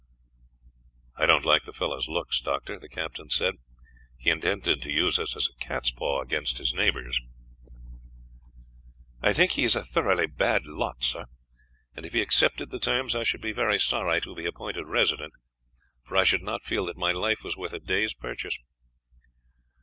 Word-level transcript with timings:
"I 1.15 1.27
don't 1.27 1.45
like 1.45 1.65
the 1.65 1.71
fellow's 1.71 2.07
looks, 2.07 2.41
Doctor," 2.41 2.79
the 2.79 2.89
captain 2.89 3.29
said; 3.29 3.57
"he 4.17 4.31
intended 4.31 4.81
to 4.81 4.89
use 4.91 5.19
us 5.19 5.35
as 5.35 5.47
a 5.49 5.53
cat's 5.63 5.91
paw 5.91 6.23
against 6.23 6.57
his 6.57 6.73
neighbors." 6.73 7.21
"I 9.21 9.31
think 9.31 9.51
that 9.51 9.55
he 9.57 9.63
is 9.63 9.75
a 9.75 9.83
thoroughly 9.83 10.25
bad 10.25 10.65
lot, 10.65 11.03
sir; 11.03 11.25
and 11.95 12.03
if 12.03 12.13
he 12.13 12.21
accepted 12.23 12.71
the 12.71 12.79
terms, 12.79 13.15
I 13.15 13.21
should 13.21 13.41
be 13.41 13.51
very 13.53 13.77
sorry 13.77 14.19
to 14.21 14.33
be 14.33 14.47
appointed 14.47 14.87
Resident, 14.87 15.33
for 16.07 16.17
I 16.17 16.23
should 16.23 16.41
not 16.41 16.63
feel 16.63 16.87
that 16.87 16.97
my 16.97 17.11
life 17.11 17.43
was 17.43 17.55
worth 17.55 17.73
a 17.73 17.79
day's 17.79 18.15
purchase." 18.15 18.57